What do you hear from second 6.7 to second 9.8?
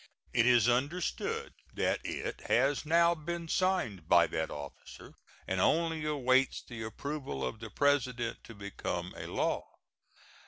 approval of the President to become a law.